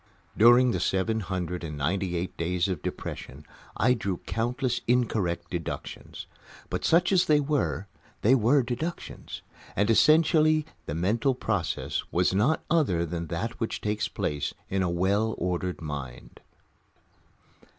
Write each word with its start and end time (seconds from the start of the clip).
During 0.35 0.71
the 0.71 0.79
seven 0.79 1.19
hundred 1.19 1.63
and 1.63 1.77
ninety 1.77 2.15
eight 2.15 2.35
days 2.35 2.67
of 2.67 2.81
depression 2.81 3.45
I 3.77 3.93
drew 3.93 4.17
countless 4.25 4.81
incorrect 4.87 5.51
deductions. 5.51 6.25
But, 6.71 6.83
such 6.83 7.11
as 7.11 7.25
they 7.25 7.39
were, 7.39 7.85
they 8.23 8.33
were 8.33 8.63
deductions, 8.63 9.43
and 9.75 9.91
essentially 9.91 10.65
the 10.87 10.95
mental 10.95 11.35
process 11.35 12.01
was 12.11 12.33
not 12.33 12.63
other 12.67 13.05
than 13.05 13.27
that 13.27 13.59
which 13.59 13.79
takes 13.79 14.07
place 14.07 14.55
in 14.71 14.81
a 14.81 14.89
well 14.89 15.35
ordered 15.37 15.81
mind. 15.83 16.39